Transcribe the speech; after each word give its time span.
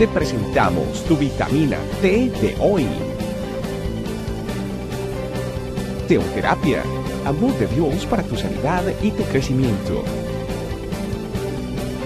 te 0.00 0.08
presentamos 0.08 1.04
tu 1.04 1.14
vitamina 1.14 1.76
T 2.00 2.30
de 2.30 2.56
hoy. 2.58 2.86
Teoterapia, 6.08 6.82
amor 7.26 7.52
de 7.58 7.66
Dios 7.66 8.06
para 8.06 8.22
tu 8.22 8.34
sanidad 8.34 8.82
y 9.02 9.10
tu 9.10 9.22
crecimiento. 9.24 10.02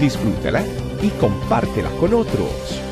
Disfrútala 0.00 0.64
y 1.02 1.08
compártela 1.20 1.88
con 2.00 2.14
otros. 2.14 2.82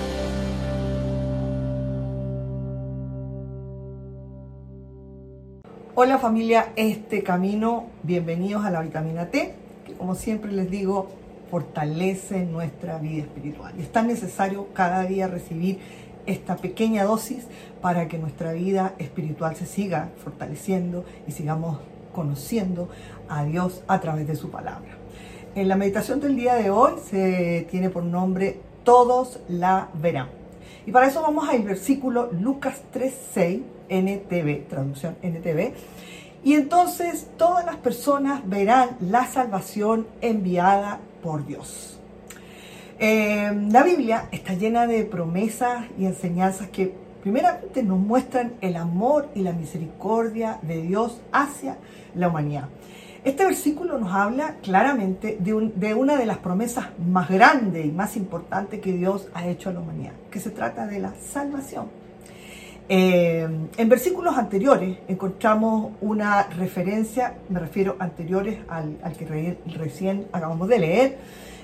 Hola 5.96 6.18
familia, 6.18 6.74
este 6.76 7.24
camino, 7.24 7.86
bienvenidos 8.04 8.64
a 8.64 8.70
la 8.70 8.82
vitamina 8.82 9.26
T, 9.30 9.52
que 9.84 9.94
como 9.94 10.14
siempre 10.14 10.52
les 10.52 10.70
digo, 10.70 11.21
fortalece 11.52 12.46
nuestra 12.46 12.96
vida 12.96 13.24
espiritual. 13.24 13.74
Y 13.76 13.82
es 13.82 13.92
tan 13.92 14.06
necesario 14.06 14.68
cada 14.72 15.04
día 15.04 15.28
recibir 15.28 15.80
esta 16.24 16.56
pequeña 16.56 17.04
dosis 17.04 17.46
para 17.82 18.08
que 18.08 18.16
nuestra 18.16 18.54
vida 18.54 18.94
espiritual 18.98 19.54
se 19.54 19.66
siga 19.66 20.08
fortaleciendo 20.24 21.04
y 21.28 21.32
sigamos 21.32 21.80
conociendo 22.14 22.88
a 23.28 23.44
Dios 23.44 23.84
a 23.86 24.00
través 24.00 24.26
de 24.26 24.34
su 24.34 24.50
palabra. 24.50 24.96
En 25.54 25.68
la 25.68 25.76
meditación 25.76 26.20
del 26.20 26.36
día 26.36 26.54
de 26.54 26.70
hoy 26.70 26.92
se 27.04 27.66
tiene 27.70 27.90
por 27.90 28.02
nombre 28.02 28.58
Todos 28.82 29.38
la 29.46 29.90
verán. 29.92 30.28
Y 30.86 30.90
para 30.90 31.06
eso 31.06 31.20
vamos 31.20 31.50
al 31.50 31.62
versículo 31.64 32.30
Lucas 32.32 32.80
3.6, 32.94 33.60
NTV, 33.90 34.68
traducción 34.70 35.16
NTV. 35.20 35.74
Y 36.44 36.54
entonces 36.54 37.28
todas 37.36 37.64
las 37.64 37.76
personas 37.76 38.42
verán 38.48 38.96
la 39.00 39.26
salvación 39.26 40.06
enviada 40.20 40.98
por 41.22 41.46
Dios. 41.46 42.00
Eh, 42.98 43.50
la 43.70 43.82
Biblia 43.82 44.28
está 44.32 44.54
llena 44.54 44.86
de 44.86 45.04
promesas 45.04 45.86
y 45.98 46.06
enseñanzas 46.06 46.68
que 46.68 46.94
primeramente 47.22 47.82
nos 47.82 47.98
muestran 47.98 48.54
el 48.60 48.76
amor 48.76 49.28
y 49.34 49.42
la 49.42 49.52
misericordia 49.52 50.58
de 50.62 50.82
Dios 50.82 51.20
hacia 51.32 51.76
la 52.14 52.28
humanidad. 52.28 52.68
Este 53.24 53.44
versículo 53.44 53.98
nos 53.98 54.12
habla 54.12 54.56
claramente 54.62 55.38
de, 55.38 55.94
una 55.94 56.16
de 56.16 56.26
las 56.26 56.38
promesas 56.38 56.86
más 56.98 57.30
grandes 57.30 57.86
y 57.86 57.92
más 57.92 58.16
importantes 58.16 58.80
que 58.80 58.92
Dios 58.92 59.28
ha 59.32 59.46
hecho 59.46 59.70
a 59.70 59.72
la 59.72 59.78
humanidad, 59.78 60.12
que 60.28 60.40
se 60.40 60.50
trata 60.50 60.88
de 60.88 60.98
la 60.98 61.14
salvación. 61.14 62.01
Eh, 62.94 63.48
en 63.78 63.88
versículos 63.88 64.36
anteriores 64.36 64.98
encontramos 65.08 65.92
una 66.02 66.42
referencia, 66.42 67.38
me 67.48 67.58
refiero 67.58 67.96
anteriores 67.98 68.58
al, 68.68 68.98
que 69.18 69.56
recién 69.78 70.26
acabamos 70.30 70.68
de 70.68 70.78
leer, 70.78 71.18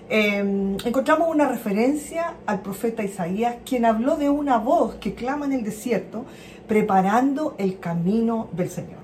eh, 0.09 0.39
encontramos 0.87 1.29
una 1.29 1.47
referencia 1.47 2.33
al 2.47 2.63
profeta 2.63 3.05
Isaías, 3.05 3.57
quien 3.67 3.85
habló 3.85 4.17
de 4.17 4.31
una 4.31 4.57
voz 4.57 4.95
que 4.95 5.13
clama 5.13 5.45
en 5.45 5.53
el 5.53 5.65
desierto, 5.65 6.25
preparando 6.67 7.57
el 7.59 7.79
camino 7.79 8.49
del 8.53 8.71
Señor. 8.71 9.01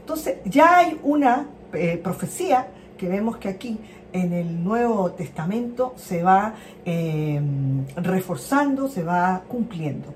Entonces 0.00 0.38
ya 0.46 0.78
hay 0.78 0.98
una 1.02 1.46
eh, 1.74 2.00
profecía 2.02 2.68
que 2.96 3.06
vemos 3.06 3.36
que 3.36 3.50
aquí 3.50 3.78
en 4.14 4.32
el 4.32 4.64
Nuevo 4.64 5.10
Testamento 5.10 5.92
se 5.98 6.22
va 6.22 6.54
reforzando, 7.96 8.88
se 8.88 9.02
va 9.02 9.42
cumpliendo. 9.46 10.14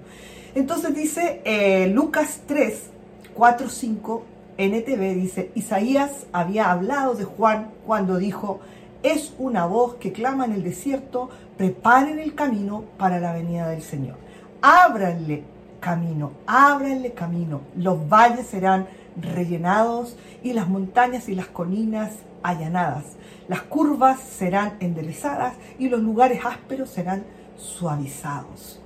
Entonces 0.54 0.94
dice 0.94 1.42
eh, 1.44 1.88
Lucas 1.88 2.40
3, 2.46 2.90
4, 3.34 3.68
5, 3.68 4.24
NTV 4.58 5.14
dice, 5.14 5.50
Isaías 5.54 6.26
había 6.32 6.70
hablado 6.70 7.14
de 7.14 7.24
Juan 7.24 7.70
cuando 7.86 8.18
dijo, 8.18 8.60
es 9.02 9.32
una 9.38 9.64
voz 9.64 9.94
que 9.94 10.12
clama 10.12 10.44
en 10.44 10.52
el 10.52 10.62
desierto, 10.62 11.30
preparen 11.56 12.18
el 12.18 12.34
camino 12.34 12.84
para 12.98 13.20
la 13.20 13.32
venida 13.32 13.68
del 13.68 13.82
Señor. 13.82 14.16
Ábranle 14.60 15.44
camino, 15.78 16.32
ábranle 16.46 17.12
camino, 17.12 17.62
los 17.76 18.08
valles 18.08 18.46
serán 18.46 18.86
rellenados 19.16 20.16
y 20.42 20.52
las 20.52 20.68
montañas 20.68 21.28
y 21.28 21.34
las 21.34 21.46
colinas 21.46 22.10
allanadas. 22.42 23.04
Las 23.48 23.62
curvas 23.62 24.20
serán 24.20 24.76
enderezadas 24.80 25.54
y 25.78 25.88
los 25.88 26.00
lugares 26.00 26.44
ásperos 26.44 26.90
serán 26.90 27.24
suavizados. 27.56 28.80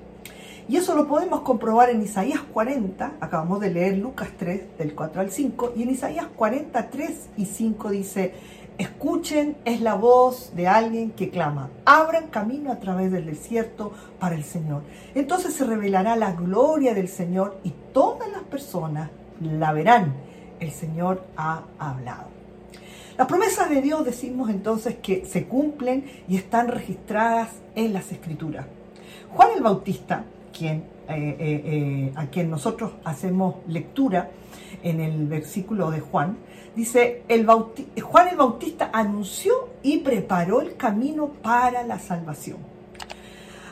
Y 0.66 0.76
eso 0.76 0.94
lo 0.94 1.06
podemos 1.06 1.42
comprobar 1.42 1.90
en 1.90 2.00
Isaías 2.00 2.40
40, 2.40 3.16
acabamos 3.20 3.60
de 3.60 3.70
leer 3.70 3.98
Lucas 3.98 4.30
3 4.38 4.78
del 4.78 4.94
4 4.94 5.20
al 5.20 5.30
5, 5.30 5.74
y 5.76 5.82
en 5.82 5.90
Isaías 5.90 6.26
43 6.34 7.28
y 7.36 7.44
5 7.44 7.90
dice, 7.90 8.34
escuchen, 8.78 9.58
es 9.66 9.82
la 9.82 9.94
voz 9.94 10.52
de 10.56 10.66
alguien 10.66 11.10
que 11.10 11.28
clama, 11.28 11.68
abran 11.84 12.28
camino 12.28 12.72
a 12.72 12.80
través 12.80 13.12
del 13.12 13.26
desierto 13.26 13.92
para 14.18 14.36
el 14.36 14.44
Señor. 14.44 14.82
Entonces 15.14 15.52
se 15.52 15.64
revelará 15.64 16.16
la 16.16 16.32
gloria 16.32 16.94
del 16.94 17.08
Señor 17.08 17.58
y 17.62 17.74
todas 17.92 18.30
las 18.32 18.42
personas 18.44 19.10
la 19.40 19.70
verán. 19.72 20.14
El 20.60 20.70
Señor 20.70 21.24
ha 21.36 21.64
hablado. 21.78 22.28
Las 23.18 23.28
promesas 23.28 23.68
de 23.68 23.82
Dios 23.82 24.04
decimos 24.04 24.48
entonces 24.48 24.96
que 24.96 25.26
se 25.26 25.46
cumplen 25.46 26.04
y 26.26 26.36
están 26.36 26.68
registradas 26.68 27.50
en 27.74 27.92
las 27.92 28.10
Escrituras. 28.10 28.66
Juan 29.30 29.50
el 29.56 29.62
Bautista 29.62 30.24
eh, 30.62 30.82
eh, 31.08 31.36
eh, 31.38 32.12
a 32.14 32.26
quien 32.26 32.50
nosotros 32.50 32.92
hacemos 33.04 33.56
lectura 33.66 34.30
en 34.82 35.00
el 35.00 35.26
versículo 35.26 35.90
de 35.90 36.00
Juan, 36.00 36.38
dice, 36.76 37.22
Juan 38.00 38.28
el 38.28 38.36
Bautista 38.36 38.90
anunció 38.92 39.70
y 39.82 39.98
preparó 39.98 40.60
el 40.60 40.76
camino 40.76 41.28
para 41.42 41.82
la 41.82 41.98
salvación. 41.98 42.58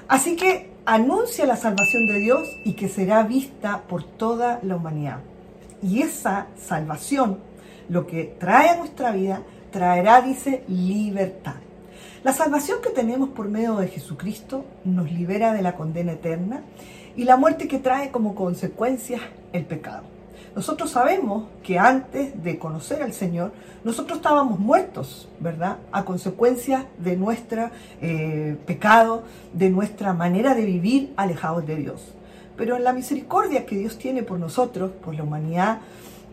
Así 0.09 0.37
que 0.37 0.73
anuncia 0.85 1.47
la 1.47 1.57
salvación 1.57 2.07
de 2.07 2.19
Dios 2.19 2.49
y 2.65 2.75
que 2.75 2.89
será 2.89 3.23
vista 3.23 3.83
por 3.89 4.03
toda 4.03 4.61
la 4.63 4.77
humanidad. 4.77 5.21
Y 5.83 6.03
esa 6.03 6.49
salvación, 6.57 7.39
lo 7.89 8.07
que 8.07 8.37
trae 8.39 8.71
a 8.71 8.77
nuestra 8.77 9.13
vida, 9.13 9.43
traerá, 9.71 10.21
dice, 10.21 10.65
libertad. 10.69 11.55
La 12.25 12.33
salvación 12.33 12.79
que 12.81 12.91
tenemos 12.91 13.31
por 13.31 13.49
medio 13.49 13.75
de 13.79 13.89
Jesucristo 13.89 14.65
nos 14.85 15.11
libera 15.11 15.53
de 15.53 15.61
la 15.61 15.75
condena 15.75 16.13
eterna 16.13 16.63
y 17.17 17.25
la 17.25 17.37
muerte 17.37 17.67
que 17.67 17.81
trae 17.81 18.13
como 18.13 18.37
consecuencia 18.37 19.19
el 19.53 19.65
pecado. 19.65 20.05
Nosotros 20.55 20.93
sabemos 20.93 21.49
que 21.65 21.81
antes 21.81 22.41
de 22.45 22.61
conocer 22.61 23.03
al 23.03 23.13
Señor, 23.13 23.51
nosotros 23.83 24.19
estábamos 24.19 24.61
muertos, 24.61 25.29
¿verdad? 25.41 25.79
A 25.91 26.05
consecuencia 26.05 26.87
de 26.99 27.17
nuestro 27.17 27.71
eh, 28.01 28.57
pecado, 28.67 29.25
de 29.53 29.71
nuestra 29.71 30.13
manera 30.13 30.55
de 30.55 30.65
vivir 30.65 31.13
alejados 31.17 31.67
de 31.67 31.75
Dios. 31.75 32.15
Pero 32.57 32.77
en 32.77 32.85
la 32.85 32.93
misericordia 32.93 33.67
que 33.67 33.77
Dios 33.77 33.99
tiene 33.99 34.23
por 34.23 34.39
nosotros, 34.39 34.93
por 35.05 35.17
la 35.17 35.25
humanidad, 35.25 35.81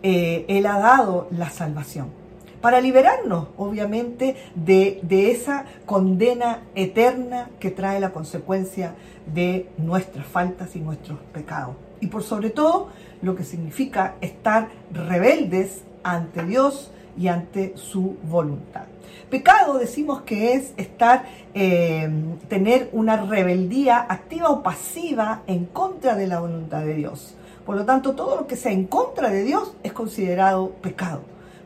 eh, 0.03 0.45
Él 0.49 0.67
ha 0.67 0.77
dado 0.77 1.27
la 1.31 1.49
salvación 1.49 2.18
para 2.61 2.81
liberarnos, 2.81 3.47
obviamente, 3.57 4.35
de, 4.55 4.99
esa 5.31 5.65
condena 5.85 6.61
eterna 6.75 7.49
que 7.59 7.71
trae 7.71 7.99
la 7.99 8.11
consecuencia 8.11 8.95
de 9.33 9.69
nuestras 9.77 10.25
faltas 10.25 10.75
y 10.75 10.79
nuestros 10.79 11.19
pecados. 11.33 11.75
Y 12.01 12.07
por 12.07 12.23
sobre 12.23 12.49
todo, 12.49 12.89
lo 13.21 13.35
que 13.35 13.43
significa 13.43 14.15
estar 14.21 14.69
rebeldes 14.91 15.83
ante 16.03 16.43
Dios 16.43 16.91
y 17.17 17.27
ante 17.27 17.75
su 17.75 18.17
voluntad. 18.23 18.83
Pecado 19.29 19.77
decimos 19.77 20.21
que 20.21 20.53
es 20.53 20.73
estar, 20.77 21.25
eh, 21.53 22.09
tener 22.47 22.89
una 22.93 23.17
rebeldía 23.17 24.05
activa 24.09 24.49
o 24.49 24.63
pasiva 24.63 25.43
en 25.45 25.65
contra 25.65 26.15
de 26.15 26.27
la 26.27 26.39
voluntad 26.39 26.81
de 26.81 26.95
Dios. 26.95 27.35
Por 27.65 27.75
lo 27.75 27.85
tanto, 27.85 28.15
todo 28.15 28.35
lo 28.35 28.47
que 28.47 28.55
sea 28.55 28.71
en 28.71 28.85
contra 28.85 29.29
de 29.29 29.43
Dios 29.43 29.75
es 29.83 29.93
considerado 29.93 30.71
pecado. 30.81 31.21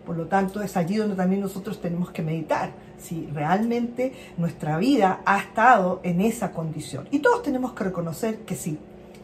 Por 0.06 0.18
lo 0.18 0.26
tanto, 0.28 0.62
es 0.62 0.76
allí 0.76 0.98
donde 0.98 1.16
también 1.16 1.42
nosotros 1.42 1.80
tenemos 1.80 2.12
que 2.12 2.22
meditar 2.22 2.72
si 2.98 3.28
realmente 3.34 4.14
nuestra 4.38 4.78
vida 4.78 5.22
ha 5.26 5.40
estado 5.40 6.00
en 6.04 6.22
esa 6.22 6.52
condición. 6.52 7.08
Y 7.12 7.20
todos 7.20 7.44
tenemos 7.44 7.74
que 7.74 7.86
reconocer 7.86 8.40
que 8.40 8.56
sí, 8.56 8.78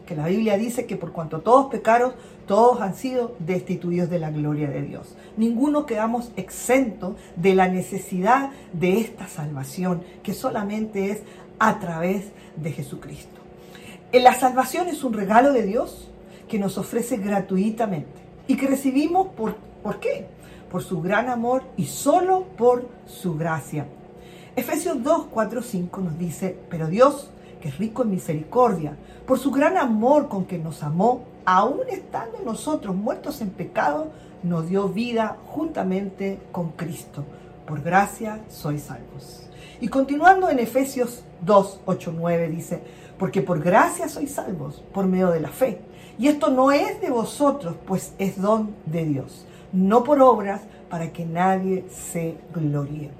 que 0.06 0.16
la 0.16 0.26
Biblia 0.26 0.56
dice 0.56 0.86
que 0.86 0.96
por 0.96 1.12
cuanto 1.12 1.40
todos 1.40 1.66
pecaron, 1.70 2.14
todos 2.46 2.80
han 2.80 2.94
sido 2.94 3.36
destituidos 3.38 4.10
de 4.10 4.18
la 4.18 4.30
gloria 4.30 4.68
de 4.68 4.82
Dios. 4.82 5.14
Ninguno 5.36 5.86
quedamos 5.86 6.32
exentos 6.36 7.14
de 7.36 7.54
la 7.54 7.68
necesidad 7.68 8.50
de 8.72 9.00
esta 9.00 9.28
salvación, 9.28 10.02
que 10.22 10.34
solamente 10.34 11.10
es 11.10 11.22
a 11.58 11.78
través 11.78 12.32
de 12.56 12.72
Jesucristo. 12.72 13.40
La 14.12 14.34
salvación 14.34 14.88
es 14.88 15.04
un 15.04 15.12
regalo 15.12 15.52
de 15.52 15.62
Dios 15.62 16.10
que 16.48 16.58
nos 16.58 16.78
ofrece 16.78 17.18
gratuitamente 17.18 18.08
y 18.48 18.56
que 18.56 18.66
recibimos 18.66 19.28
por, 19.28 19.54
¿por 19.84 20.00
qué? 20.00 20.26
Por 20.70 20.82
su 20.82 21.00
gran 21.00 21.28
amor 21.28 21.62
y 21.76 21.86
solo 21.86 22.44
por 22.56 22.88
su 23.06 23.36
gracia. 23.36 23.86
Efesios 24.56 25.02
2, 25.02 25.26
4, 25.30 25.62
5 25.62 26.00
nos 26.00 26.18
dice, 26.18 26.58
pero 26.68 26.86
Dios, 26.86 27.30
que 27.60 27.68
es 27.68 27.78
rico 27.78 28.02
en 28.02 28.10
misericordia, 28.10 28.96
por 29.26 29.38
su 29.38 29.50
gran 29.50 29.76
amor 29.76 30.28
con 30.28 30.44
que 30.44 30.58
nos 30.58 30.82
amó, 30.82 31.24
aún 31.44 31.80
estando 31.88 32.38
nosotros 32.44 32.94
muertos 32.94 33.40
en 33.40 33.50
pecado, 33.50 34.08
nos 34.42 34.68
dio 34.68 34.88
vida 34.88 35.36
juntamente 35.46 36.38
con 36.52 36.70
Cristo. 36.70 37.24
por 37.66 37.82
gracia 37.82 38.40
sois 38.48 38.82
salvos. 38.82 39.46
Y 39.80 39.86
continuando 39.86 40.50
en 40.50 40.58
Efesios 40.58 41.22
2, 41.42 41.82
8, 41.86 42.14
9 42.16 42.48
dice, 42.48 42.82
porque 43.16 43.42
por 43.42 43.60
gracia 43.60 44.08
sois 44.08 44.32
salvos 44.32 44.82
por 44.92 45.06
medio 45.06 45.30
de 45.30 45.38
la 45.38 45.50
fe. 45.50 45.80
Y 46.18 46.26
esto 46.26 46.50
no 46.50 46.72
es 46.72 47.00
de 47.00 47.10
vosotros, 47.10 47.76
pues 47.86 48.12
es 48.18 48.40
don 48.40 48.74
de 48.86 49.04
Dios, 49.04 49.46
no 49.72 50.04
por 50.04 50.20
obras 50.20 50.62
para 50.88 51.12
que 51.12 51.24
nadie 51.24 51.84
se 51.90 52.36
gloríe. 52.54 53.10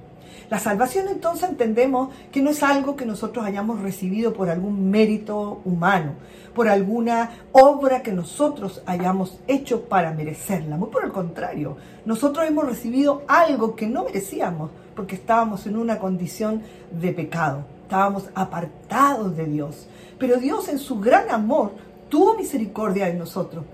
La 0.50 0.58
salvación 0.58 1.06
entonces 1.06 1.49
entendemos 1.49 2.11
que 2.32 2.43
no 2.43 2.50
es 2.50 2.64
algo 2.64 2.97
que 2.97 3.06
nosotros 3.06 3.44
hayamos 3.44 3.81
recibido 3.82 4.32
por 4.32 4.50
algún 4.50 4.91
mérito 4.91 5.61
humano, 5.64 6.14
por 6.56 6.69
alguna 6.69 7.31
obra 7.52 8.02
que 8.02 8.11
nosotros 8.11 8.82
hayamos 8.85 9.38
hecho 9.47 9.85
para 9.85 10.12
merecerla. 10.12 10.76
Muy 10.76 10.88
por 10.88 11.05
el 11.05 11.12
contrario, 11.12 11.76
nosotros 12.05 12.49
hemos 12.49 12.67
recibido 12.67 13.23
algo 13.29 13.76
que 13.76 13.87
no 13.87 14.03
merecíamos 14.03 14.73
porque 14.96 15.14
estábamos 15.14 15.69
en 15.69 15.76
una 15.76 16.00
condición 16.00 16.62
de 16.91 17.12
pecado, 17.12 17.64
estábamos 17.82 18.29
apartados 18.35 19.37
de 19.37 19.46
Dios. 19.46 19.87
Pero 20.19 20.38
Dios 20.38 20.69
en 20.69 20.81
su 20.81 20.99
gran 20.99 21.31
amor 21.31 21.75
tuvo 22.08 22.35
misericordia 22.35 23.06
de 23.06 23.14
nosotros 23.14 23.64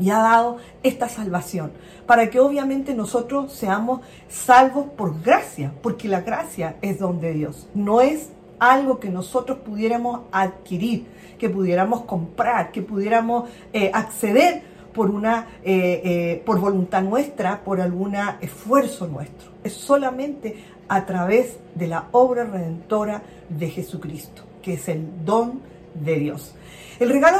y 0.00 0.10
ha 0.10 0.18
dado 0.18 0.58
esta 0.82 1.08
salvación 1.08 1.72
para 2.06 2.30
que 2.30 2.40
obviamente 2.40 2.94
nosotros 2.94 3.52
seamos 3.52 4.00
salvos 4.28 4.86
por 4.96 5.22
gracia, 5.22 5.72
porque 5.82 6.08
la 6.08 6.20
gracia 6.20 6.76
es 6.82 6.98
don 6.98 7.20
de 7.20 7.32
Dios, 7.32 7.68
no 7.74 8.00
es 8.00 8.30
algo 8.58 9.00
que 9.00 9.10
nosotros 9.10 9.58
pudiéramos 9.58 10.20
adquirir, 10.30 11.06
que 11.38 11.48
pudiéramos 11.48 12.02
comprar, 12.02 12.70
que 12.70 12.82
pudiéramos 12.82 13.50
eh, 13.72 13.90
acceder 13.92 14.62
por 14.92 15.10
una 15.10 15.46
eh, 15.64 16.00
eh, 16.04 16.42
por 16.44 16.60
voluntad 16.60 17.02
nuestra, 17.02 17.64
por 17.64 17.80
algún 17.80 18.14
esfuerzo 18.40 19.08
nuestro. 19.08 19.50
Es 19.64 19.72
solamente 19.72 20.64
a 20.88 21.04
través 21.06 21.56
de 21.74 21.86
la 21.88 22.08
obra 22.12 22.44
redentora 22.44 23.22
de 23.48 23.70
Jesucristo, 23.70 24.42
que 24.60 24.74
es 24.74 24.88
el 24.88 25.24
don 25.24 25.71
de 25.94 26.16
Dios. 26.16 26.54
El 26.98 27.10
regalo 27.10 27.38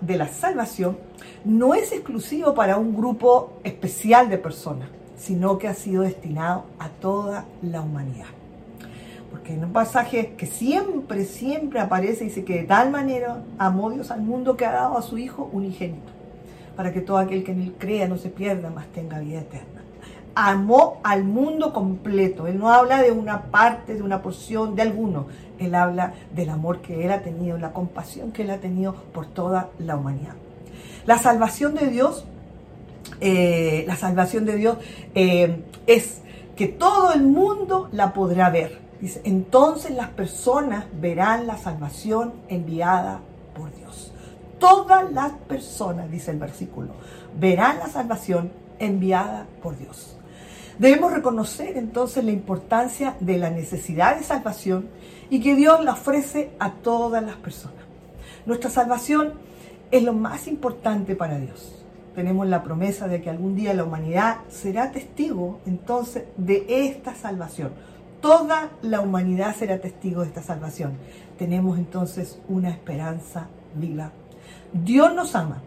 de 0.00 0.16
la, 0.16 0.28
salvación 0.28 0.96
no 1.44 1.74
es 1.74 1.92
exclusivo 1.92 2.54
para 2.54 2.78
un 2.78 2.96
grupo 2.96 3.52
especial 3.62 4.28
de 4.28 4.38
personas, 4.38 4.88
sino 5.16 5.58
que 5.58 5.68
ha 5.68 5.74
sido 5.74 6.02
destinado 6.02 6.64
a 6.78 6.88
toda 6.88 7.44
la 7.62 7.80
humanidad. 7.80 8.26
Porque 9.30 9.54
en 9.54 9.64
un 9.64 9.72
pasaje 9.72 10.34
que 10.36 10.46
siempre, 10.46 11.24
siempre 11.24 11.80
aparece, 11.80 12.24
dice 12.24 12.44
que 12.44 12.60
de 12.60 12.64
tal 12.64 12.90
manera 12.90 13.42
amó 13.58 13.90
Dios 13.90 14.10
al 14.10 14.22
mundo 14.22 14.56
que 14.56 14.64
ha 14.64 14.72
dado 14.72 14.96
a 14.96 15.02
su 15.02 15.18
Hijo 15.18 15.48
unigénito, 15.52 16.12
para 16.76 16.92
que 16.92 17.00
todo 17.00 17.18
aquel 17.18 17.44
que 17.44 17.52
en 17.52 17.62
él 17.62 17.74
crea 17.78 18.08
no 18.08 18.16
se 18.16 18.30
pierda, 18.30 18.70
mas 18.70 18.86
tenga 18.88 19.18
vida 19.20 19.40
eterna 19.40 19.73
amó 20.34 21.00
al 21.04 21.24
mundo 21.24 21.72
completo. 21.72 22.46
Él 22.46 22.58
no 22.58 22.70
habla 22.70 23.02
de 23.02 23.10
una 23.10 23.42
parte, 23.44 23.94
de 23.94 24.02
una 24.02 24.22
porción, 24.22 24.74
de 24.74 24.82
alguno. 24.82 25.26
Él 25.58 25.74
habla 25.74 26.14
del 26.34 26.50
amor 26.50 26.80
que 26.80 27.04
Él 27.04 27.12
ha 27.12 27.22
tenido, 27.22 27.58
la 27.58 27.72
compasión 27.72 28.32
que 28.32 28.42
Él 28.42 28.50
ha 28.50 28.58
tenido 28.58 28.94
por 29.12 29.26
toda 29.26 29.70
la 29.78 29.96
humanidad. 29.96 30.34
La 31.06 31.18
salvación 31.18 31.74
de 31.74 31.86
Dios, 31.88 32.24
eh, 33.20 33.84
la 33.86 33.96
salvación 33.96 34.44
de 34.46 34.56
Dios 34.56 34.78
eh, 35.14 35.64
es 35.86 36.20
que 36.56 36.66
todo 36.66 37.12
el 37.12 37.22
mundo 37.22 37.88
la 37.92 38.12
podrá 38.12 38.50
ver. 38.50 38.80
Dice, 39.00 39.20
entonces 39.24 39.90
las 39.92 40.08
personas 40.10 40.86
verán 40.94 41.46
la 41.46 41.58
salvación 41.58 42.32
enviada 42.48 43.20
por 43.54 43.74
Dios. 43.74 44.12
Todas 44.58 45.12
las 45.12 45.32
personas, 45.32 46.10
dice 46.10 46.30
el 46.30 46.38
versículo, 46.38 46.92
verán 47.38 47.78
la 47.78 47.88
salvación 47.88 48.50
enviada 48.78 49.46
por 49.62 49.76
Dios. 49.76 50.16
Debemos 50.78 51.12
reconocer 51.12 51.76
entonces 51.76 52.24
la 52.24 52.32
importancia 52.32 53.16
de 53.20 53.38
la 53.38 53.50
necesidad 53.50 54.16
de 54.16 54.24
salvación 54.24 54.88
y 55.30 55.40
que 55.40 55.54
Dios 55.54 55.84
la 55.84 55.92
ofrece 55.92 56.50
a 56.58 56.72
todas 56.72 57.22
las 57.22 57.36
personas. 57.36 57.84
Nuestra 58.44 58.70
salvación 58.70 59.34
es 59.90 60.02
lo 60.02 60.12
más 60.12 60.48
importante 60.48 61.14
para 61.14 61.38
Dios. 61.38 61.84
Tenemos 62.16 62.46
la 62.48 62.62
promesa 62.62 63.06
de 63.06 63.22
que 63.22 63.30
algún 63.30 63.54
día 63.54 63.72
la 63.74 63.84
humanidad 63.84 64.38
será 64.48 64.90
testigo 64.90 65.60
entonces 65.64 66.24
de 66.36 66.64
esta 66.68 67.14
salvación. 67.14 67.72
Toda 68.20 68.70
la 68.82 69.00
humanidad 69.00 69.54
será 69.54 69.78
testigo 69.78 70.22
de 70.22 70.28
esta 70.28 70.42
salvación. 70.42 70.94
Tenemos 71.38 71.78
entonces 71.78 72.40
una 72.48 72.70
esperanza 72.70 73.48
viva. 73.74 74.10
Dios 74.72 75.14
nos 75.14 75.36
ama 75.36 75.62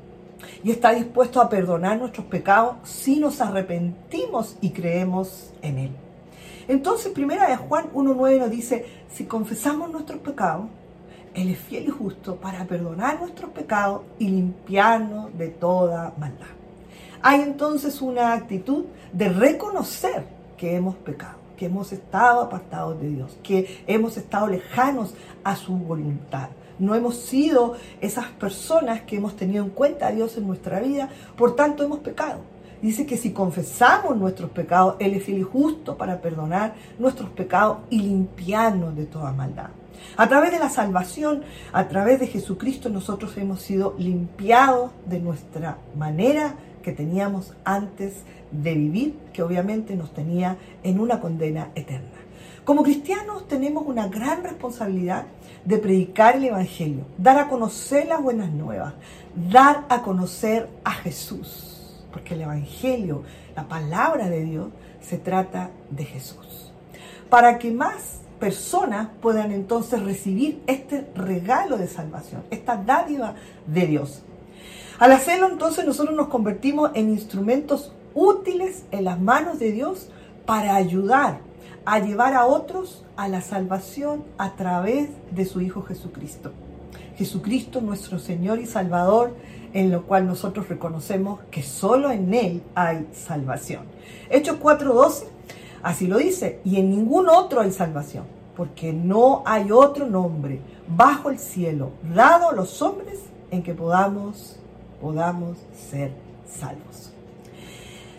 y 0.64 0.72
está 0.72 0.92
dispuesto 0.92 1.42
a 1.42 1.50
perdonar 1.50 1.98
nuestros 1.98 2.26
pecados 2.28 2.76
si 2.84 3.20
nos 3.20 3.42
arrepentimos 3.42 4.58
y 4.62 4.72
creemos 4.72 5.54
en 5.62 5.78
Él. 5.78 5.92
Entonces, 6.68 7.12
primera 7.14 7.48
de 7.48 7.56
Juan 7.56 7.92
1.9 7.94 8.40
nos 8.40 8.50
dice, 8.50 8.86
si 9.10 9.26
confesamos 9.26 9.90
nuestros 9.90 10.20
pecados, 10.20 10.68
Él 11.34 11.50
es 11.50 11.60
fiel 11.60 11.86
y 11.88 11.92
justo 11.92 12.36
para 12.36 12.66
perdonar 12.66 13.20
nuestros 13.20 13.52
pecados 13.52 14.02
y 14.20 14.28
limpiarnos 14.28 15.38
de 15.38 15.48
toda 15.48 16.14
maldad. 16.18 16.48
Hay 17.22 17.42
entonces 17.42 18.02
una 18.02 18.34
actitud 18.34 18.86
de 19.14 19.30
reconocer 19.30 20.26
que 20.58 20.76
hemos 20.76 20.96
pecado, 20.96 21.38
que 21.56 21.66
hemos 21.66 21.92
estado 21.92 22.42
apartados 22.42 23.00
de 23.02 23.10
Dios, 23.10 23.38
que 23.44 23.84
hemos 23.88 24.18
estado 24.18 24.48
lejanos 24.48 25.14
a 25.44 25.56
su 25.56 25.76
voluntad 25.76 26.50
no 26.80 26.96
hemos 26.96 27.18
sido 27.18 27.76
esas 28.02 28.28
personas 28.28 29.02
que 29.02 29.18
hemos 29.18 29.36
tenido 29.36 29.64
en 29.64 29.70
cuenta 29.70 30.08
a 30.08 30.12
Dios 30.12 30.38
en 30.38 30.48
nuestra 30.48 30.80
vida, 30.80 31.10
por 31.36 31.56
tanto 31.56 31.84
hemos 31.84 32.00
pecado. 32.00 32.40
Dice 32.82 33.08
que 33.08 33.18
si 33.18 33.32
confesamos 33.32 34.16
nuestros 34.18 34.52
pecados, 34.52 34.96
Él 35.00 35.16
es 35.16 35.28
y 35.30 35.42
justo 35.42 35.98
para 35.98 36.22
perdonar 36.22 36.76
nuestros 37.00 37.30
pecados 37.32 37.80
y 37.90 38.02
limpiarnos 38.02 38.96
de 38.96 39.06
toda 39.06 39.32
maldad. 39.32 39.70
A 40.16 40.30
través 40.30 40.52
de 40.52 40.60
la 40.60 40.70
salvación, 40.70 41.42
a 41.74 41.88
través 41.88 42.20
de 42.20 42.28
Jesucristo, 42.28 42.90
nosotros 42.90 43.36
hemos 43.38 43.62
sido 43.62 43.96
limpiados 43.98 44.92
de 45.06 45.20
nuestra 45.20 45.78
manera 45.98 46.54
que 46.84 46.92
teníamos 46.92 47.54
antes 47.66 48.14
de 48.52 48.76
vivir, 48.76 49.16
que 49.34 49.42
obviamente 49.42 49.96
nos 49.96 50.14
tenía 50.14 50.58
en 50.84 51.00
una 51.00 51.20
condena 51.20 51.70
eterna. 51.74 52.27
Como 52.68 52.84
cristianos 52.84 53.48
tenemos 53.48 53.88
una 53.88 54.10
gran 54.10 54.44
responsabilidad 54.44 55.24
de 55.64 55.78
predicar 55.78 56.36
el 56.36 56.44
Evangelio, 56.44 57.06
dar 57.18 57.40
a 57.40 57.48
conocer 57.48 58.08
las 58.08 58.22
buenas 58.22 58.52
nuevas, 58.52 58.94
dar 59.50 59.86
a 59.88 60.02
conocer 60.02 60.68
a 60.84 60.92
Jesús, 60.92 62.04
porque 62.12 62.34
el 62.34 62.42
Evangelio, 62.42 63.24
la 63.56 63.70
palabra 63.70 64.30
de 64.30 64.44
Dios, 64.44 64.68
se 65.00 65.18
trata 65.18 65.70
de 65.92 66.04
Jesús. 66.04 66.74
Para 67.30 67.58
que 67.58 67.72
más 67.72 68.20
personas 68.38 69.08
puedan 69.22 69.54
entonces 69.54 70.04
recibir 70.04 70.62
este 70.68 71.08
regalo 71.16 71.78
de 71.78 71.88
salvación, 71.88 72.44
esta 72.52 72.76
dádiva 72.76 73.36
de 73.66 73.88
Dios. 73.88 74.24
Al 75.00 75.14
hacerlo 75.14 75.48
entonces 75.48 75.86
nosotros 75.86 76.18
nos 76.18 76.28
convertimos 76.28 76.92
en 76.96 77.12
instrumentos 77.12 77.94
útiles 78.14 78.84
en 78.92 79.06
las 79.06 79.22
manos 79.22 79.58
de 79.58 79.72
Dios 79.72 80.10
para 80.46 80.76
ayudar 80.76 81.47
a 81.88 82.00
llevar 82.00 82.34
a 82.34 82.46
otros 82.46 83.06
a 83.16 83.30
la 83.30 83.40
salvación 83.40 84.26
a 84.38 84.58
través 84.58 85.08
de 85.32 85.46
su 85.46 85.62
Hijo 85.62 85.84
Jesucristo. 85.84 86.52
Jesucristo 87.16 87.80
nuestro 87.80 88.20
Señor 88.20 88.60
y 88.60 88.66
Salvador, 88.66 89.34
en 89.72 89.90
lo 89.90 90.04
cual 90.04 90.28
nosotros 90.28 90.68
reconocemos 90.68 91.40
que 91.50 91.64
solo 91.64 92.12
en 92.12 92.34
Él 92.34 92.62
hay 92.76 93.08
salvación. 93.14 93.86
Hechos 94.30 94.58
4:12, 94.60 95.28
así 95.82 96.08
lo 96.08 96.18
dice, 96.18 96.60
y 96.66 96.76
en 96.76 96.90
ningún 96.90 97.30
otro 97.30 97.62
hay 97.62 97.72
salvación, 97.72 98.26
porque 98.58 98.92
no 98.92 99.44
hay 99.46 99.72
otro 99.72 100.08
nombre 100.08 100.60
bajo 100.90 101.30
el 101.30 101.40
cielo 101.40 101.92
dado 102.14 102.50
a 102.50 102.54
los 102.54 102.82
hombres 102.82 103.22
en 103.50 103.64
que 103.64 103.74
podamos, 103.74 104.60
podamos 105.00 105.58
ser 105.90 106.12
salvos. 106.46 107.14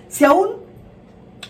Si 0.09 0.25
aún 0.25 0.58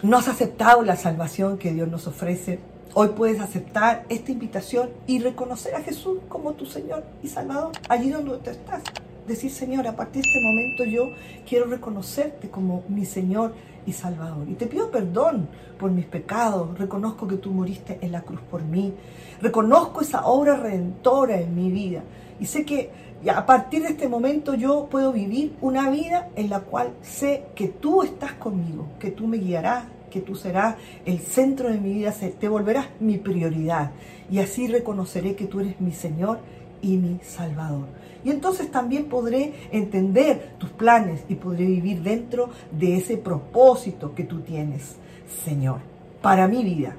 no 0.03 0.17
has 0.17 0.29
aceptado 0.29 0.83
la 0.83 0.97
salvación 0.97 1.59
que 1.59 1.73
Dios 1.73 1.89
nos 1.89 2.07
ofrece, 2.07 2.61
hoy 2.95 3.09
puedes 3.09 3.41
aceptar 3.41 4.05
esta 4.09 4.31
invitación 4.31 4.91
y 5.07 5.19
reconocer 5.19 5.75
a 5.75 5.83
Jesús 5.83 6.19
como 6.29 6.53
tu 6.53 6.67
Señor 6.67 7.05
y 7.23 7.29
Salvador, 7.29 7.73
allí 7.89 8.11
donde 8.11 8.39
tú 8.39 8.51
estás. 8.51 8.83
Decir, 9.29 9.51
Señor, 9.51 9.87
a 9.87 9.95
partir 9.95 10.23
de 10.23 10.29
este 10.29 10.41
momento 10.41 10.85
yo 10.85 11.13
quiero 11.47 11.67
reconocerte 11.67 12.49
como 12.49 12.83
mi 12.89 13.05
Señor 13.05 13.53
y 13.87 13.93
Salvador. 13.93 14.49
Y 14.49 14.55
te 14.55 14.67
pido 14.67 14.91
perdón 14.91 15.51
por 15.79 15.91
mis 15.91 16.07
pecados. 16.07 16.79
Reconozco 16.79 17.29
que 17.29 17.37
tú 17.37 17.51
moriste 17.51 17.99
en 18.01 18.13
la 18.13 18.23
cruz 18.23 18.41
por 18.51 18.63
mí. 18.63 18.95
Reconozco 19.43 20.01
esa 20.01 20.27
obra 20.27 20.57
redentora 20.57 21.39
en 21.39 21.55
mi 21.55 21.71
vida. 21.71 22.03
Y 22.41 22.47
sé 22.47 22.65
que 22.65 22.91
a 23.31 23.45
partir 23.45 23.83
de 23.83 23.91
este 23.91 24.09
momento 24.09 24.55
yo 24.55 24.87
puedo 24.91 25.13
vivir 25.13 25.55
una 25.61 25.91
vida 25.91 26.31
en 26.35 26.49
la 26.49 26.61
cual 26.61 26.95
sé 27.03 27.49
que 27.55 27.69
tú 27.69 28.03
estás 28.03 28.33
conmigo, 28.33 28.87
que 28.99 29.11
tú 29.11 29.27
me 29.27 29.37
guiarás, 29.37 29.85
que 30.11 30.21
tú 30.21 30.37
serás 30.37 30.77
el 31.05 31.19
centro 31.19 31.69
de 31.69 31.79
mi 31.79 31.93
vida, 31.93 32.13
te 32.13 32.49
volverás 32.49 32.87
mi 32.99 33.19
prioridad. 33.19 33.91
Y 34.31 34.39
así 34.39 34.69
reconoceré 34.69 35.35
que 35.35 35.45
tú 35.45 35.61
eres 35.61 35.81
mi 35.83 35.93
Señor 35.93 36.41
y 36.83 36.97
mi 36.97 37.21
Salvador. 37.23 37.87
Y 38.25 38.31
entonces 38.31 38.71
también 38.71 39.05
podré 39.05 39.55
entender 39.71 40.55
tus 40.59 40.71
planes 40.71 41.23
y 41.29 41.37
podré 41.37 41.67
vivir 41.67 42.03
dentro 42.03 42.51
de 42.73 42.97
ese 42.97 43.17
propósito 43.17 44.15
que 44.15 44.25
tú 44.25 44.41
tienes, 44.41 44.97
Señor. 45.45 45.81
para 46.21 46.49
mi 46.49 46.65
vida. 46.65 46.97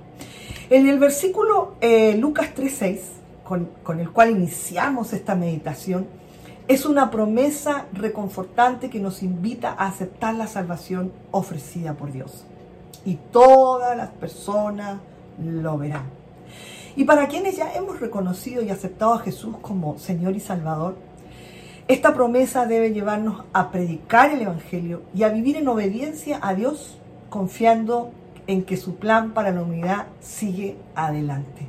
En 0.70 0.88
el 0.88 0.98
versículo 0.98 1.76
eh, 1.82 2.16
Lucas 2.16 2.52
3.6, 2.56 3.00
con, 3.44 3.70
con 3.84 4.00
el 4.00 4.12
cual 4.12 4.32
iniciamos 4.32 5.12
esta 5.12 5.36
meditación, 5.36 6.08
es 6.70 6.86
una 6.86 7.10
promesa 7.10 7.88
reconfortante 7.92 8.90
que 8.90 9.00
nos 9.00 9.24
invita 9.24 9.72
a 9.72 9.88
aceptar 9.88 10.36
la 10.36 10.48
salvación 10.48 11.12
ofrecida 11.32 11.96
por 11.96 12.12
Dios. 12.12 12.46
Y 13.06 13.16
todas 13.32 13.98
las 13.98 14.10
personas 14.10 15.00
lo 15.44 15.78
verán. 15.78 16.19
Y 16.96 17.04
para 17.04 17.28
quienes 17.28 17.58
ya 17.58 17.74
hemos 17.74 18.00
reconocido 18.00 18.62
y 18.62 18.70
aceptado 18.70 19.14
a 19.14 19.20
Jesús 19.20 19.56
como 19.62 19.98
Señor 19.98 20.36
y 20.36 20.40
Salvador, 20.40 20.96
esta 21.88 22.14
promesa 22.14 22.66
debe 22.66 22.94
llevarnos 22.94 23.46
a 23.52 23.72
predicar 23.72 24.32
el 24.32 24.44
Evangelio 24.44 25.02
y 25.16 25.24
a 25.24 25.30
vivir 25.30 25.58
en 25.58 25.68
obediencia 25.68 26.40
a 26.42 26.54
Dios, 26.54 27.00
confiando 27.30 28.12
en 28.48 28.64
que 28.64 28.78
su 28.78 28.96
plan 28.96 29.34
para 29.34 29.52
la 29.52 29.62
humanidad 29.62 30.08
sigue 30.20 30.78
adelante. 30.96 31.68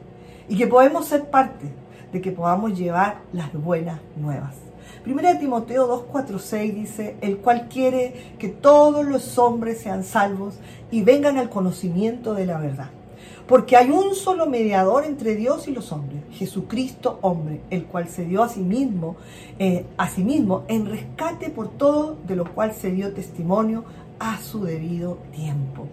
Y 0.49 0.57
que 0.59 0.67
podemos 0.67 1.07
ser 1.07 1.31
parte 1.31 1.67
de 2.13 2.21
que 2.21 2.33
podamos 2.33 2.79
llevar 2.79 3.21
las 3.33 3.53
buenas 3.53 4.01
nuevas. 4.17 4.57
Primera 5.05 5.33
de 5.33 5.39
Timoteo 5.39 5.87
2, 5.87 6.05
4, 6.11 6.39
6 6.39 6.75
dice, 6.75 7.17
el 7.23 7.39
cual 7.39 7.69
quiere 7.69 8.35
que 8.39 8.49
todos 8.49 9.07
los 9.07 9.39
hombres 9.39 9.81
sean 9.81 10.05
salvos 10.05 10.59
y 10.91 11.03
vengan 11.03 11.39
al 11.39 11.49
conocimiento 11.49 12.35
de 12.35 12.45
la 12.45 12.59
verdad. 12.59 12.91
Porque 13.51 13.77
hay 13.77 13.91
un 13.91 14.15
solo 14.15 14.47
mediador 14.47 15.05
entre 15.05 15.35
Dios 15.35 15.67
y 15.67 15.73
los 15.73 15.91
hombres, 15.91 16.23
Jesucristo 16.31 17.19
hombre, 17.21 17.63
el 17.71 17.85
cual 17.85 18.07
se 18.07 18.25
dio 18.25 18.45
a 18.45 18.49
sí 18.49 18.61
mismo, 18.61 19.17
eh, 19.59 19.87
a 19.97 20.09
sí 20.09 20.23
mismo 20.23 20.63
en 20.69 20.87
rescate 20.87 21.51
por 21.51 21.69
todo 21.69 22.17
de 22.29 22.37
lo 22.37 22.45
cual 22.45 22.73
se 22.73 22.93
dio 22.93 23.13
testimonio 23.13 23.85
a 24.21 24.39
su 24.39 24.63
debido 24.63 25.19
tiempo. 25.35 25.89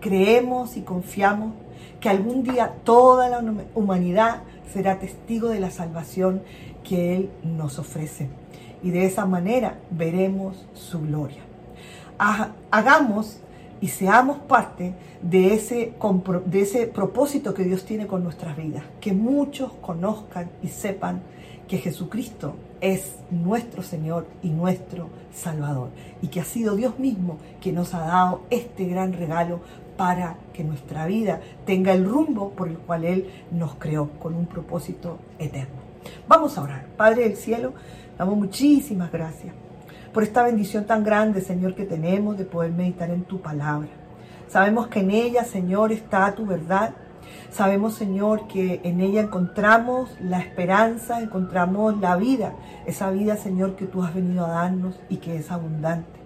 Creemos 0.00 0.76
y 0.76 0.80
confiamos 0.80 1.52
que 2.00 2.08
algún 2.08 2.42
día 2.42 2.74
toda 2.82 3.28
la 3.28 3.40
humanidad 3.76 4.42
será 4.72 4.98
testigo 4.98 5.46
de 5.46 5.60
la 5.60 5.70
salvación 5.70 6.42
que 6.82 7.14
Él 7.14 7.30
nos 7.44 7.78
ofrece. 7.78 8.30
Y 8.82 8.90
de 8.90 9.04
esa 9.04 9.26
manera 9.26 9.78
veremos 9.92 10.66
su 10.74 11.00
gloria. 11.02 11.42
Hagamos 12.18 13.38
y 13.80 13.88
seamos 13.88 14.38
parte 14.38 14.94
de 15.22 15.54
ese, 15.54 15.94
de 16.46 16.60
ese 16.60 16.86
propósito 16.86 17.54
que 17.54 17.64
Dios 17.64 17.84
tiene 17.84 18.06
con 18.06 18.22
nuestras 18.22 18.56
vidas. 18.56 18.82
Que 19.00 19.12
muchos 19.12 19.72
conozcan 19.80 20.50
y 20.62 20.68
sepan 20.68 21.22
que 21.66 21.78
Jesucristo 21.78 22.56
es 22.80 23.16
nuestro 23.30 23.82
Señor 23.82 24.26
y 24.42 24.50
nuestro 24.50 25.08
Salvador. 25.32 25.90
Y 26.20 26.28
que 26.28 26.40
ha 26.40 26.44
sido 26.44 26.76
Dios 26.76 26.98
mismo 26.98 27.38
que 27.60 27.72
nos 27.72 27.94
ha 27.94 28.00
dado 28.00 28.42
este 28.50 28.86
gran 28.86 29.12
regalo 29.12 29.60
para 29.96 30.36
que 30.52 30.64
nuestra 30.64 31.06
vida 31.06 31.40
tenga 31.64 31.92
el 31.92 32.04
rumbo 32.04 32.50
por 32.50 32.68
el 32.68 32.78
cual 32.78 33.04
Él 33.04 33.30
nos 33.50 33.74
creó, 33.76 34.10
con 34.18 34.34
un 34.34 34.46
propósito 34.46 35.18
eterno. 35.38 35.80
Vamos 36.26 36.56
a 36.56 36.62
orar. 36.62 36.86
Padre 36.96 37.24
del 37.24 37.36
cielo, 37.36 37.74
damos 38.18 38.36
muchísimas 38.36 39.12
gracias 39.12 39.59
por 40.12 40.22
esta 40.22 40.42
bendición 40.42 40.84
tan 40.84 41.04
grande, 41.04 41.40
Señor, 41.40 41.74
que 41.74 41.84
tenemos 41.84 42.36
de 42.36 42.44
poder 42.44 42.72
meditar 42.72 43.10
en 43.10 43.24
tu 43.24 43.40
palabra. 43.40 43.88
Sabemos 44.48 44.88
que 44.88 45.00
en 45.00 45.10
ella, 45.10 45.44
Señor, 45.44 45.92
está 45.92 46.34
tu 46.34 46.44
verdad. 46.46 46.94
Sabemos, 47.50 47.94
Señor, 47.94 48.48
que 48.48 48.80
en 48.84 49.00
ella 49.00 49.20
encontramos 49.20 50.10
la 50.20 50.40
esperanza, 50.40 51.20
encontramos 51.20 51.98
la 52.00 52.16
vida, 52.16 52.54
esa 52.86 53.10
vida, 53.10 53.36
Señor, 53.36 53.76
que 53.76 53.86
tú 53.86 54.02
has 54.02 54.14
venido 54.14 54.46
a 54.46 54.50
darnos 54.50 54.98
y 55.08 55.18
que 55.18 55.36
es 55.36 55.50
abundante. 55.50 56.18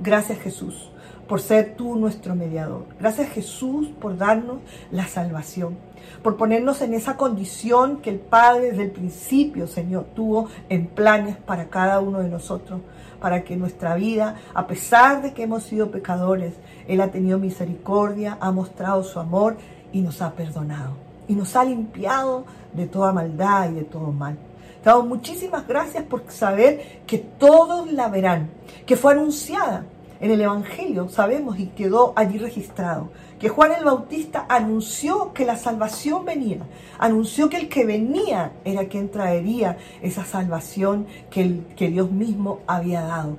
Gracias, 0.00 0.38
Jesús, 0.38 0.90
por 1.28 1.40
ser 1.40 1.74
tú 1.76 1.96
nuestro 1.96 2.34
mediador. 2.34 2.86
Gracias, 2.98 3.28
Jesús, 3.30 3.88
por 4.00 4.16
darnos 4.16 4.58
la 4.90 5.06
salvación 5.06 5.76
por 6.22 6.36
ponernos 6.36 6.80
en 6.82 6.94
esa 6.94 7.16
condición 7.16 7.98
que 7.98 8.10
el 8.10 8.18
Padre 8.18 8.70
desde 8.70 8.84
el 8.84 8.90
principio, 8.90 9.66
Señor, 9.66 10.06
tuvo 10.14 10.48
en 10.68 10.86
planes 10.86 11.36
para 11.36 11.68
cada 11.68 12.00
uno 12.00 12.20
de 12.20 12.28
nosotros, 12.28 12.80
para 13.20 13.42
que 13.44 13.56
nuestra 13.56 13.94
vida, 13.94 14.36
a 14.54 14.66
pesar 14.66 15.22
de 15.22 15.32
que 15.32 15.44
hemos 15.44 15.64
sido 15.64 15.90
pecadores, 15.90 16.54
Él 16.86 17.00
ha 17.00 17.10
tenido 17.10 17.38
misericordia, 17.38 18.38
ha 18.40 18.50
mostrado 18.50 19.02
su 19.02 19.18
amor 19.18 19.56
y 19.92 20.00
nos 20.00 20.22
ha 20.22 20.32
perdonado. 20.32 20.92
Y 21.26 21.34
nos 21.34 21.56
ha 21.56 21.64
limpiado 21.64 22.44
de 22.72 22.86
toda 22.86 23.12
maldad 23.12 23.70
y 23.70 23.74
de 23.74 23.84
todo 23.84 24.12
mal. 24.12 24.38
Te 24.82 24.94
muchísimas 24.94 25.66
gracias 25.66 26.04
por 26.04 26.30
saber 26.30 27.02
que 27.06 27.18
todos 27.18 27.92
la 27.92 28.08
verán, 28.08 28.50
que 28.86 28.96
fue 28.96 29.12
anunciada 29.12 29.84
en 30.20 30.30
el 30.30 30.40
Evangelio, 30.40 31.08
sabemos 31.08 31.58
y 31.58 31.66
quedó 31.66 32.12
allí 32.16 32.38
registrado 32.38 33.10
que 33.38 33.48
Juan 33.48 33.72
el 33.72 33.84
Bautista 33.84 34.46
anunció 34.48 35.32
que 35.32 35.44
la 35.44 35.56
salvación 35.56 36.24
venía, 36.24 36.58
anunció 36.98 37.48
que 37.48 37.56
el 37.56 37.68
que 37.68 37.86
venía 37.86 38.52
era 38.64 38.86
quien 38.86 39.10
traería 39.10 39.78
esa 40.02 40.24
salvación 40.24 41.06
que, 41.30 41.60
que 41.76 41.88
Dios 41.88 42.10
mismo 42.10 42.60
había 42.66 43.02
dado. 43.02 43.38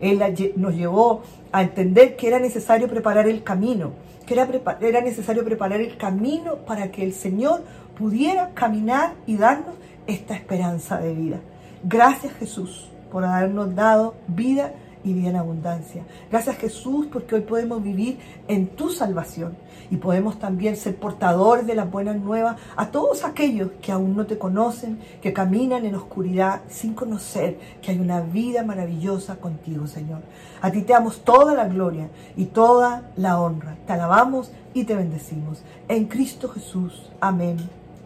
Él 0.00 0.22
nos 0.56 0.74
llevó 0.74 1.22
a 1.52 1.62
entender 1.62 2.16
que 2.16 2.28
era 2.28 2.38
necesario 2.38 2.88
preparar 2.88 3.28
el 3.28 3.42
camino, 3.42 3.92
que 4.24 4.34
era, 4.34 4.48
era 4.80 5.00
necesario 5.00 5.44
preparar 5.44 5.80
el 5.80 5.96
camino 5.96 6.56
para 6.58 6.90
que 6.90 7.02
el 7.02 7.12
Señor 7.12 7.64
pudiera 7.98 8.50
caminar 8.54 9.14
y 9.26 9.36
darnos 9.36 9.74
esta 10.06 10.34
esperanza 10.34 10.98
de 10.98 11.12
vida. 11.12 11.40
Gracias 11.82 12.32
Jesús 12.34 12.88
por 13.10 13.24
habernos 13.24 13.74
dado 13.74 14.14
vida 14.28 14.72
y 15.04 15.12
vida 15.12 15.30
en 15.30 15.36
abundancia. 15.36 16.02
Gracias 16.30 16.56
Jesús 16.56 17.06
porque 17.12 17.34
hoy 17.34 17.40
podemos 17.42 17.82
vivir 17.82 18.18
en 18.48 18.68
tu 18.68 18.90
salvación 18.90 19.56
y 19.90 19.96
podemos 19.96 20.38
también 20.38 20.76
ser 20.76 20.96
portadores 20.96 21.66
de 21.66 21.74
las 21.74 21.90
buenas 21.90 22.16
nuevas 22.16 22.56
a 22.76 22.90
todos 22.90 23.24
aquellos 23.24 23.70
que 23.82 23.92
aún 23.92 24.16
no 24.16 24.26
te 24.26 24.38
conocen, 24.38 25.00
que 25.20 25.32
caminan 25.32 25.84
en 25.84 25.94
oscuridad 25.94 26.62
sin 26.68 26.94
conocer 26.94 27.58
que 27.82 27.90
hay 27.90 27.98
una 27.98 28.20
vida 28.20 28.62
maravillosa 28.62 29.36
contigo, 29.36 29.86
Señor. 29.86 30.20
A 30.60 30.70
ti 30.70 30.82
te 30.82 30.92
damos 30.92 31.24
toda 31.24 31.54
la 31.54 31.66
gloria 31.66 32.08
y 32.36 32.46
toda 32.46 33.10
la 33.16 33.40
honra. 33.40 33.76
Te 33.86 33.92
alabamos 33.92 34.52
y 34.74 34.84
te 34.84 34.94
bendecimos. 34.94 35.62
En 35.88 36.06
Cristo 36.06 36.48
Jesús. 36.48 37.10
Amén 37.20 37.56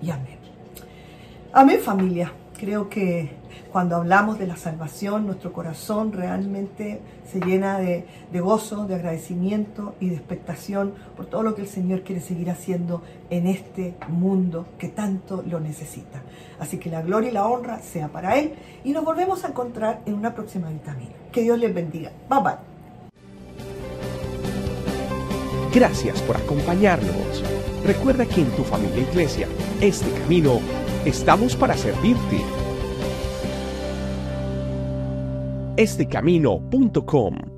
y 0.01 0.11
amén. 0.11 0.39
Amén 1.53 1.81
familia. 1.81 2.33
Creo 2.59 2.89
que 2.89 3.31
cuando 3.73 3.97
hablamos 3.97 4.39
de 4.39 4.47
la 4.47 4.57
salvación, 4.57 5.27
nuestro 5.27 5.53
corazón 5.53 6.13
realmente 6.13 7.01
se 7.31 7.41
llena 7.41 7.79
de, 7.79 8.07
gozo, 8.33 8.87
de 8.87 8.95
agradecimiento 8.95 9.95
y 10.01 10.11
de 10.11 10.17
expectación 10.17 10.95
por 11.17 11.27
todo 11.27 11.43
lo 11.43 11.55
que 11.55 11.63
el 11.63 11.69
Señor 11.69 12.03
quiere 12.03 12.21
seguir 12.21 12.51
haciendo 12.51 13.03
en 13.31 13.47
este 13.47 13.95
mundo 14.09 14.67
que 14.79 14.89
tanto 14.89 15.43
lo 15.47 15.59
necesita. 15.59 16.23
Así 16.61 16.79
que 16.79 16.91
la 16.91 17.03
gloria 17.03 17.31
y 17.31 17.33
la 17.33 17.47
honra 17.47 17.81
sea 17.81 18.09
para 18.09 18.39
Él 18.39 18.55
y 18.85 18.93
nos 18.93 19.05
volvemos 19.05 19.45
a 19.45 19.49
encontrar 19.49 20.03
en 20.07 20.15
una 20.15 20.35
próxima 20.35 20.69
vitamina. 20.69 21.11
Que 21.33 21.43
Dios 21.43 21.59
les 21.59 21.75
bendiga. 21.75 22.13
Bye 22.29 22.41
bye. 22.41 22.75
Gracias 25.75 26.23
por 26.23 26.37
acompañarnos. 26.37 27.43
Recuerda 27.85 28.25
que 28.25 28.43
en 28.43 28.51
tu 28.53 28.63
familia 28.63 28.99
e 28.99 29.11
iglesia, 29.11 29.49
este 29.81 30.09
camino, 30.21 30.61
estamos 31.05 31.55
para 31.57 31.77
servirte. 31.77 32.41
Estecamino.com 35.77 37.54